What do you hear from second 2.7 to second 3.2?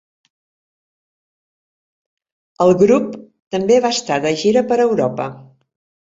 grup